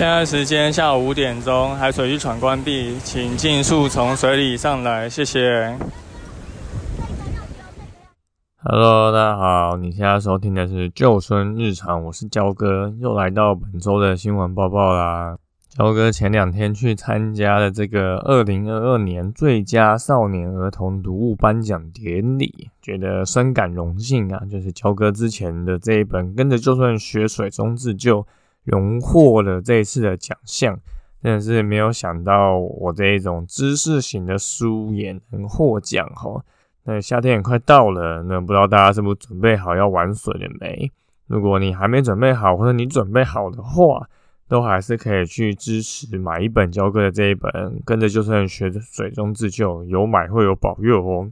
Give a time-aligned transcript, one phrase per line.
[0.00, 5.76] 现在时间下午五点钟，海水浴场关闭，请尽速从水里上来，谢谢。
[8.64, 15.36] Hello，大家好，你现在收听的是救生日常，我是焦哥，又来到本周的新闻报报啦。
[15.68, 28.22] 焦哥前两天去参加了这个二零二二年最佳少年儿童读物颁奖典礼，觉得深感荣幸啊，就是焦哥之前的这一本《跟着就算学水中自救》。
[28.64, 30.78] 荣获了这一次的奖项，
[31.22, 36.44] 真的是没有想到我这一种知识型的书也能获奖哈。
[36.84, 40.90] 那夏天也快到了，那不知道大家是不是准备好要玩水了没？
[41.26, 44.08] 如果你还没准备好，或者你准备好的话，
[44.48, 51.30] 都还是可以去支持买一本教哥的这一本，跟着就算学水中自救，有买会有保佑哦。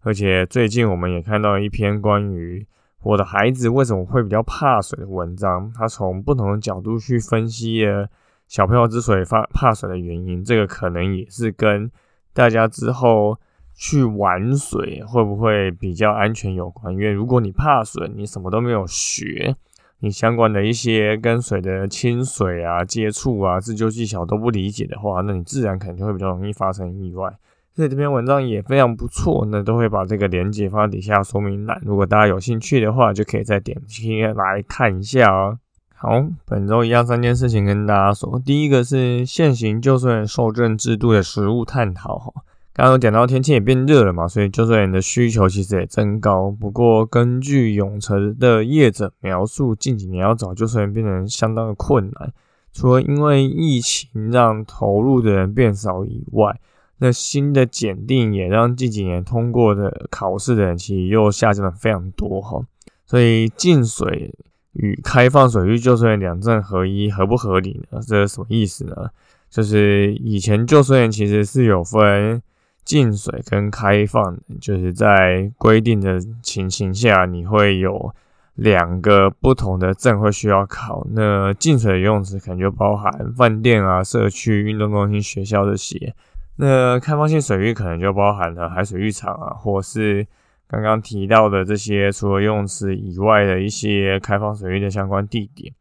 [0.00, 2.66] 而且最近我们也看到一篇关于。
[3.02, 5.72] 我的孩子为什么会比较怕水的文章？
[5.74, 8.08] 他从不同的角度去分析了
[8.46, 10.44] 小朋友之所以怕怕水的原因。
[10.44, 11.90] 这个可能也是跟
[12.32, 13.38] 大家之后
[13.74, 16.92] 去玩水会不会比较安全有关。
[16.92, 19.54] 因为如果你怕水，你什么都没有学，
[20.00, 27.32] 你相关的一些跟水的亲水啊、接触啊、自救技巧都不理解的话，那你自然可能就会比较容易发生意外。
[27.78, 31.80] 所以这篇文章也非常不错，那都会把这个链接放在底下说明栏。
[31.86, 35.56] 如果大家有兴趣的话，就可以再点击来看一下哦。
[35.94, 38.42] 好，本周一样三件事情跟大家说。
[38.44, 42.32] 第一个是现行救生员受证制度的实物探讨哈。
[42.72, 46.50] 刚刚讲到天气也变热了嘛，所以救生员的需求其实也增高。
[46.50, 52.32] 不过根据永成的业者描述，近几年要找救生员变成相当的困难，
[52.72, 56.58] 除了因为疫情让投入的人变少以外。
[56.98, 62.60] 那新的检定也让近几年通过的考试的人其实又下降了非常多哈，
[63.06, 64.34] 所以进水
[64.72, 68.00] 与开放水域救生员两证合一合不合理呢？
[68.06, 69.10] 这是什么意思呢？
[69.48, 72.42] 就是以前救生员其实是有分
[72.84, 78.14] 进水跟开放，就是在规定的情形下，你会有
[78.54, 81.06] 两个不同的证会需要考。
[81.12, 86.14] 那进水的用词可能就包含饭店啊、社区、运动中心、学校这些。
[86.60, 90.26] 那开放性水域可能就包含了海水浴场啊，或是
[90.66, 95.72] 刚刚提到的这些除了游泳池以外的一些开放水域的相关地点。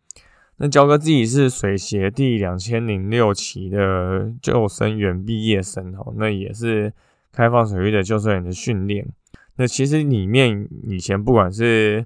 [0.57, 6.93] 那焦哥自己是水协第两千零六期的救生员毕业生哦，那也是
[7.31, 9.07] 开放水域的救生员的训练。
[9.55, 12.05] 那其实里面以前不管是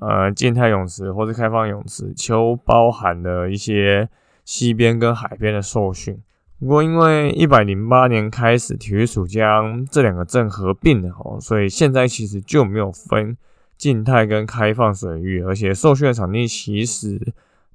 [0.00, 4.08] 呃静态泳池或是开放泳池，都包含了一些
[4.44, 6.20] 溪边跟海边的受训。
[6.62, 13.36] 不过，因为一百零八年开始，体育署将这两个证合并了哦，所以现在其实就没有分
[13.76, 17.20] 静态跟开放水域，而且受训场地其实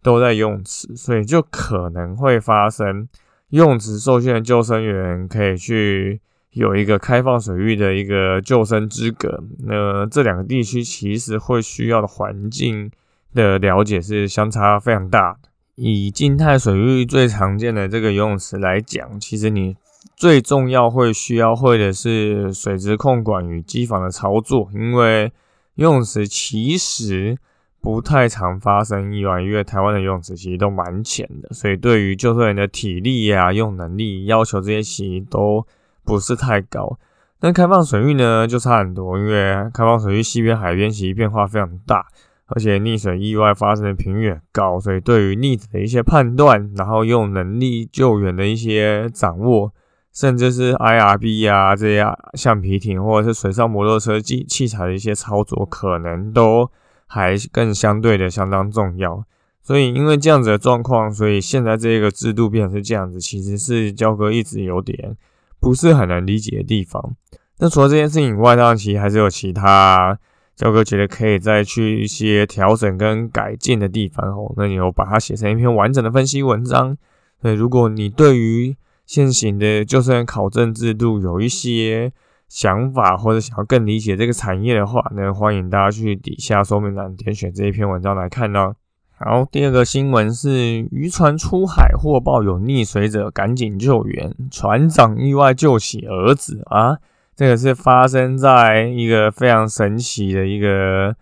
[0.02, 3.06] 都在泳池，所以就可能会发生
[3.50, 6.22] 泳池受训的救生员可以去
[6.52, 9.44] 有一个开放水域的一个救生资格。
[9.66, 12.90] 那这两个地区其实会需要的环境
[13.34, 15.50] 的了解是相差非常大的。
[15.80, 19.76] 以静态水域最常见的这个游泳池来讲，其实你
[20.16, 25.32] 最重要会需要会的是水质控管与机房的操作，因为
[25.76, 27.38] 游泳池其实
[27.80, 35.64] 不太常发生意外，因为台湾的游泳池其实都蛮浅的，所以对于救生员的体力呀、用能力要求这些其实都
[36.04, 36.98] 不是太高。
[37.40, 42.08] 但开放水域呢就差很多，因为开放水域西边海边其实变化非常大。
[42.48, 49.74] 而且溺水意外发生的频率高，所以对于溺者的一些判断，然后用能力救援的一些掌握，
[50.14, 52.06] 甚至是 IRB 啊这些
[52.36, 56.72] 橡皮艇或者是水上摩托车器器材的一些操作，可能都
[57.06, 59.26] 还更相对的相当重要。
[59.62, 65.18] 所以因为这样子的状况，所以现在这个制度变成是这样子，其实是焦哥一直有点
[65.60, 67.14] 不是很难理解的地方。
[67.60, 70.18] 那除了这件事情以外，当然其实还是有其他。
[70.58, 76.98] 教哥觉得可以再去一些调整跟改进的地方哦，那你有把它写成一篇完整的分析文章。
[77.40, 78.76] 对，如果你对于
[79.06, 82.12] 现行的救生员考证制度有一些
[82.50, 88.74] 想法，或者想要更理解这个产业的话，那欢迎大家去底下说明栏点选这一篇文章来看哦。
[89.20, 96.98] 好，第二个新闻是渔船出海获报有溺水者，赶紧救援，船长意外救起儿子啊！
[97.38, 101.16] 这个是发生在一个非常神奇的一个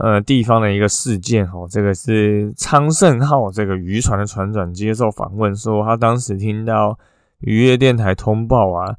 [0.00, 1.66] 呃地方的一个事件哦。
[1.70, 6.98] 这个是昌盛号这个渔船的船长接受访问说，他当时听到
[7.38, 8.96] 渔业电台通报啊。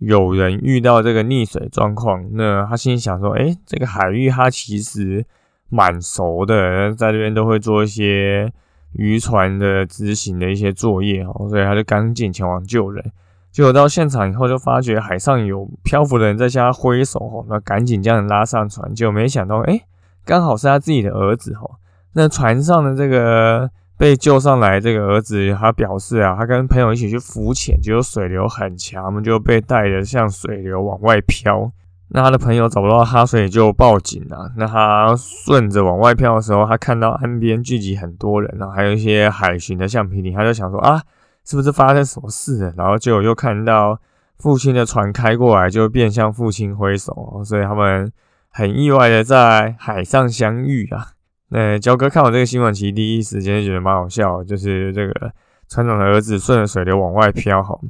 [0.00, 5.22] 有人遇到这个溺水状况，那他心里想说：“哎，这个海域他其实
[5.68, 8.50] 蛮熟的，在这边都会做一些
[8.94, 13.04] 渔船的执行的一些作业哦，所以他就赶紧前往救人。
[13.52, 18.92] 结果到现场以后，就发觉海上有漂浮的人在向他挥手哦，那赶紧将人拉上船。
[18.94, 19.80] 结果没想到，哎，
[20.24, 21.72] 刚好是他自己的儿子哦。
[22.14, 23.70] 那船上的这个。
[23.98, 31.70] 被救上来，这个儿子他表示啊，他跟朋友一起去浮潜，结果水流很强，他们就被带着向水流往外飘。
[32.08, 34.50] 那他的朋友找不到他，所以就报警了。
[34.56, 41.00] 那他顺着往外飘的时候，他看到岸边聚集很多人，然后还有一些海巡的橡皮艇，他就想说啊，
[41.44, 42.74] 是不是发生什么事了？
[42.76, 44.00] 然后就又看到
[44.38, 48.12] 父亲的船开过来，就变向父亲挥手，所以他们
[48.48, 51.08] 很意外的在海上相遇啊。
[51.48, 55.32] 那焦哥看完这个新闻，其实第一时间觉得蛮好笑，就是这个
[55.68, 57.80] 船长的儿子顺着水流往外飘，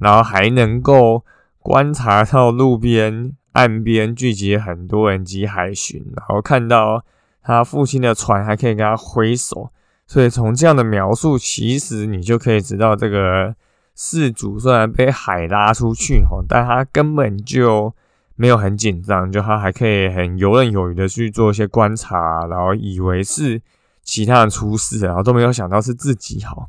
[0.00, 1.24] 然后还能够
[1.58, 7.02] 观察到路边岸边聚集很多人及海巡，然后看到
[7.42, 9.70] 他父亲的船还可以跟他挥手，
[10.06, 13.54] 所以从这样的描述，其实你就可以知道，这个
[13.94, 17.94] 事主虽然被海拉出去，哈，但他根本就。
[18.38, 23.62] 没有很紧张，就他还可以很游刃有余的去做一些观察，然后以为是
[24.02, 26.44] 其他人出事，然后都没有想到是自己。
[26.44, 26.68] 好，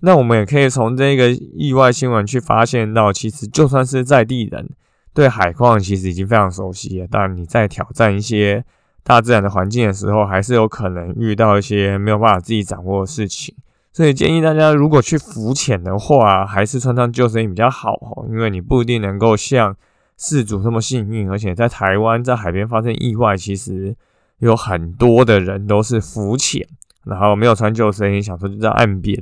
[0.00, 4.68] 那我们也可以从这个意外新闻去发现到，其实就算是在地人，
[5.14, 7.06] 对海况其实已经非常熟悉了。
[7.08, 8.64] 但你在挑战一些
[9.02, 13.54] 大自然的环境的时候，还是有可能遇到一些没有办法自己掌握的事情。
[13.92, 19.76] 所以建议大家，如果去浮潜的话，还是穿上救生衣比较好哦，因为你不一定能够像。
[20.22, 23.96] 事主这么幸运，而且在台湾在海边发生意外，其实
[24.40, 26.62] 有很多的人都是浮潜，
[27.06, 29.18] 然后没有穿救生衣，想说就在岸边，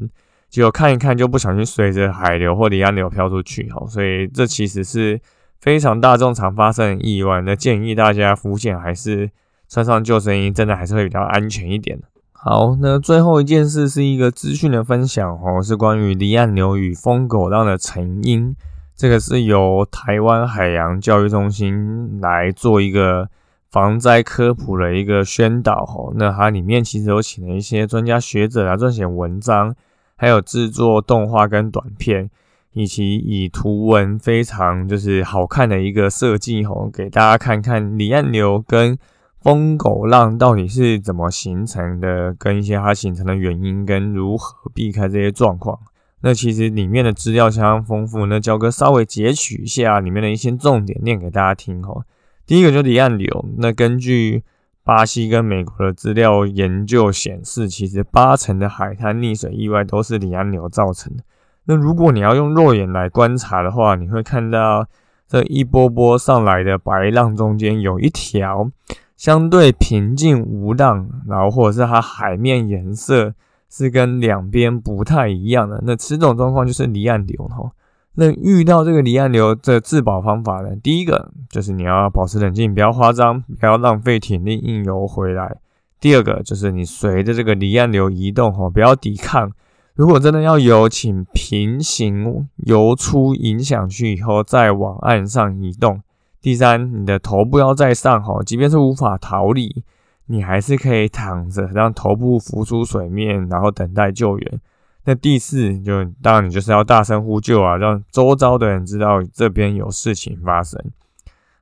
[0.51, 5.21] 结果看一看就不小心随着海流或离岸流飘出去，哈，所以这其实是
[5.61, 7.41] 非常大众常发生的意外。
[7.43, 9.31] 那建议大家浮潜还是
[9.69, 11.99] 穿上救生衣，真的还是会比较安全一点
[12.33, 18.55] 好，那最后一件事是一个资讯的分享，哦，是关于离岸流与疯狗浪的成因。
[18.97, 23.29] 这个是由台湾海洋教育中心来做一个
[23.71, 29.75] 防灾科普的一个宣导吼，那它里面其实有请了一些专家学者来撰写文章，
[30.17, 32.31] 还有制作动画跟短片，
[32.73, 38.97] 以及以图文非常就是好看的一个设计吼，给大家看看离岸流跟
[39.41, 45.79] 疯狗浪到底是怎么形成的，跟一些它形成的原因跟如何避开这些状况。
[46.21, 52.03] 那其实里面的资料相当丰富，那焦哥稍微截取一下里面的一些重点念给大家听哈。
[52.45, 54.43] 第一个就是离岸流，那根据
[54.83, 61.23] 巴西跟美国的资料研究显示，其实八成的海滩溺水意外都是离岸流造成的。
[61.67, 64.87] 那如果你要用肉眼来观察的话，你会看到
[65.29, 68.71] 这一波波上来的白浪中间有一条
[69.19, 73.35] 相对平静无浪，然后或者是它海面颜色。
[73.71, 77.71] 是跟两边不太一样的，那此种状况就是离岸流哈。
[78.15, 80.75] 那遇到这个离岸流的自保方法呢？
[80.83, 85.59] 第一个就是你要保持冷静，不要慌张，不要浪费体力硬游回来。
[86.01, 89.53] 第二个就是你随着这个离岸流移动哈，不要抵抗。
[89.95, 96.01] 如果真的要游，请平行游出影响区以后再往岸上移动。
[96.41, 99.85] 第三，你的头部要在上哈，即便是无法逃离。
[100.31, 104.61] 你还是可以躺着，让头部浮出水面，然后等待救援。
[105.05, 110.79] 那第四，就当然你就是要大声呼救啊，让周遭的人知道这边有事情发生。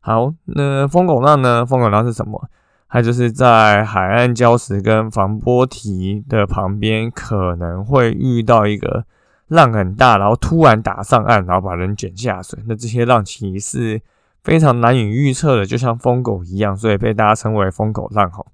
[0.00, 1.64] 好，那风狗浪呢？
[1.64, 2.48] 风狗浪是什么？
[2.88, 9.04] 它就是在海岸礁石跟防波堤的旁边，可能会遇到一个
[9.46, 12.58] 浪很大，然后突然打上岸，然后把人卷下水。
[12.66, 14.02] 那这些浪其实是
[14.46, 18.46] 非常难以预测的，就像疯狗一样，所以被大家称为疯狗浪吼。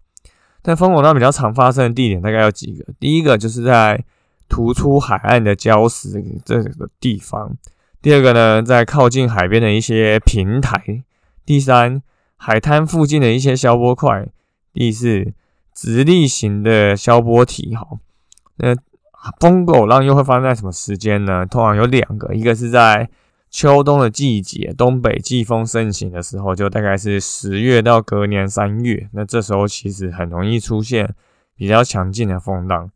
[0.63, 4.03] 但疯狗浪比较常发生的地点大概有几个，第一个就是在
[4.49, 7.59] 突出海岸的礁石这个地方，
[8.01, 11.03] 第二个呢，在靠近海边的一些平台，
[11.45, 12.01] 第三，
[12.37, 14.27] 海滩附近的一些消波块，
[14.73, 15.35] 第四，
[15.75, 17.77] 直立型的消波体。
[17.77, 17.87] 哈，
[18.57, 18.75] 那
[19.41, 21.45] 疯狗浪又会发生在什么时间呢？
[21.45, 23.11] 通常有两个，一个是在
[23.53, 29.11] 秋冬的季节，东北季风盛行的时候，就大概是十月到隔年三月。
[29.13, 31.15] 那这时候其实很容易出现
[31.55, 32.91] 比较强劲的风浪。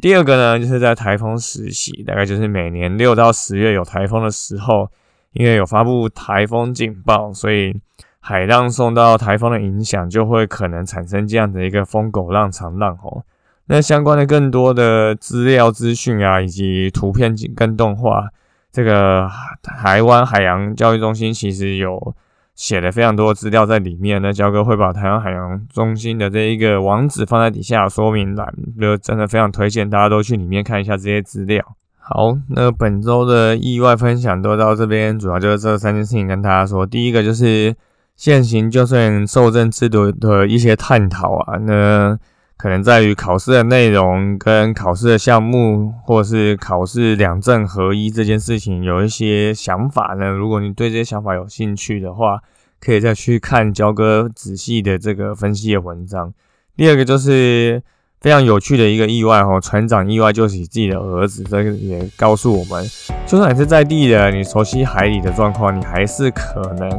[0.00, 4.88] 第二个呢，就是在台风时期，大概就是每年六到十月有台风的时候，
[5.32, 7.74] 因为有发布台风警报，所以
[8.20, 13.24] 海浪受到台风的影响，就会可能产生这样的一个疯狗浪、长浪吼。
[13.66, 18.30] 那相关的更多的资料资讯啊，以及图片跟动画。
[18.76, 19.26] 这个
[19.62, 22.14] 台湾海洋教育中心其实有
[22.54, 28.46] 写了非常多的资料在里面，那焦哥会把台湾海洋中心的这一个网址放在底下说明栏，
[28.78, 31.64] 就真的非常推荐大家都去里面看一下这些资料。
[31.96, 36.84] 好，那本周的意外分享都到这边，主要就是这三件事情跟大家说。
[36.84, 37.74] 第一个就是
[38.14, 42.18] 现行就算受证制度的一些探讨啊，那。
[42.66, 50.26] 可能在于考试的内容跟考试的项目，或是考试两证合一这件事情，有一些想法呢。
[50.30, 52.40] 如果你对这些想法有兴趣的话，
[52.80, 56.34] 可以再去看焦哥仔细的这个分析的文章。
[56.76, 57.80] 第二个就是
[58.20, 62.84] 非常有趣的一个意外哦，船长意外救起自己的儿子，这个也告诉我们，
[63.28, 66.90] 就算你是在地的，你熟悉海里的状况，你还是可能。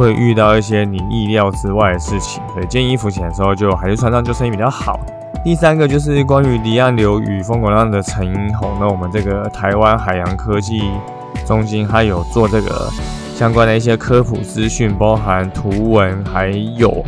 [0.00, 4.98] 会遇到一些你意料之外的事情，所以建议浮潜的时候就还是穿上救生衣比较好。
[5.44, 10.90] 第三个就是关于离岸流与风滚浪的成因吼，那我们这个台湾海洋科技
[11.46, 12.88] 中心它有做这个
[13.34, 17.04] 相关的一些科普资讯，包含图文还有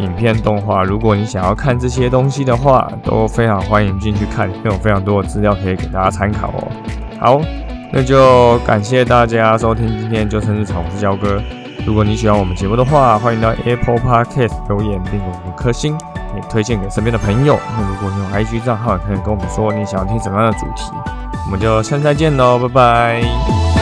[0.00, 0.84] 影片动画。
[0.84, 6.68] 如果你想要看这些东西的话，都非常欢迎进去看，有非常多的资料可以给大家参考哦。
[7.18, 7.40] 好，
[7.90, 11.42] 那就感谢大家收听今天救生日常，我是焦哥。
[11.86, 15.96] 如果你喜欢我们节目的话，欢迎到 Apple Podcast 留言并给我们颗星，
[16.34, 17.58] 也推荐给身边的朋友。
[17.76, 20.90] 那如果你有 IG 账号，也可以跟我们说你想要听什么样的主题，
[21.46, 23.73] 我们就下次再见喽，拜拜。